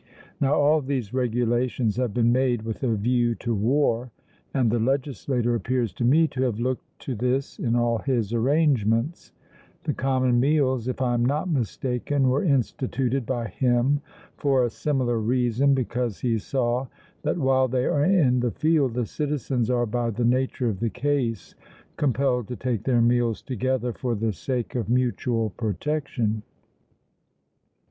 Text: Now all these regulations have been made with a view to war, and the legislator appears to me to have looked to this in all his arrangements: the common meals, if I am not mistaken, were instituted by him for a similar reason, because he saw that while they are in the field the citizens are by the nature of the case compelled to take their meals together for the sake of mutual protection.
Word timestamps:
Now 0.39 0.55
all 0.55 0.81
these 0.81 1.13
regulations 1.13 1.97
have 1.97 2.11
been 2.11 2.31
made 2.31 2.63
with 2.63 2.81
a 2.81 2.95
view 2.95 3.35
to 3.35 3.53
war, 3.53 4.09
and 4.51 4.71
the 4.71 4.79
legislator 4.79 5.53
appears 5.53 5.93
to 5.93 6.03
me 6.03 6.27
to 6.29 6.41
have 6.41 6.59
looked 6.59 6.99
to 7.01 7.13
this 7.13 7.59
in 7.59 7.75
all 7.75 7.99
his 7.99 8.33
arrangements: 8.33 9.31
the 9.83 9.93
common 9.93 10.39
meals, 10.39 10.87
if 10.87 11.03
I 11.03 11.13
am 11.13 11.23
not 11.23 11.51
mistaken, 11.51 12.29
were 12.29 12.43
instituted 12.43 13.27
by 13.27 13.49
him 13.49 14.01
for 14.37 14.63
a 14.63 14.71
similar 14.71 15.19
reason, 15.19 15.75
because 15.75 16.21
he 16.21 16.39
saw 16.39 16.87
that 17.21 17.37
while 17.37 17.67
they 17.67 17.85
are 17.85 18.03
in 18.03 18.39
the 18.39 18.49
field 18.49 18.95
the 18.95 19.05
citizens 19.05 19.69
are 19.69 19.85
by 19.85 20.09
the 20.09 20.25
nature 20.25 20.67
of 20.67 20.79
the 20.79 20.89
case 20.89 21.53
compelled 21.97 22.47
to 22.47 22.55
take 22.55 22.85
their 22.85 23.01
meals 23.03 23.43
together 23.43 23.93
for 23.93 24.15
the 24.15 24.33
sake 24.33 24.73
of 24.73 24.89
mutual 24.89 25.51
protection. 25.51 26.41